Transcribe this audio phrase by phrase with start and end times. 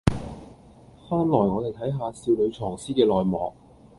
[1.07, 3.53] 翻來我哋睇下少女藏屍嘅內幕